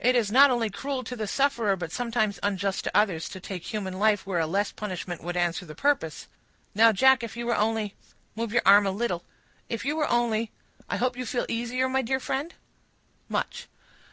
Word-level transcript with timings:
"It 0.00 0.16
is 0.16 0.32
not 0.32 0.50
only 0.50 0.68
cruel 0.68 1.04
to 1.04 1.14
the 1.14 1.28
sufferer, 1.28 1.76
but 1.76 1.92
sometimes 1.92 2.40
unjust 2.42 2.82
to 2.82 2.90
others, 2.92 3.28
to 3.28 3.38
take 3.38 3.62
human 3.72 3.96
life 4.00 4.26
where 4.26 4.40
a 4.40 4.48
less 4.48 4.72
punishment 4.72 5.22
would 5.22 5.36
answer 5.36 5.64
the 5.64 5.76
purpose. 5.76 6.26
Now, 6.74 6.90
Jack, 6.90 7.22
if 7.22 7.36
you 7.36 7.46
were 7.46 7.54
only—move 7.54 8.52
your 8.52 8.62
arm 8.66 8.84
a 8.84 8.90
little—if 8.90 9.84
you 9.84 9.94
were 9.94 10.10
only—I 10.10 10.96
hope 10.96 11.16
you 11.16 11.24
feel 11.24 11.46
easier, 11.48 11.88
my 11.88 12.02
dear 12.02 12.18
friend?" 12.18 12.52
"Much." 13.28 13.68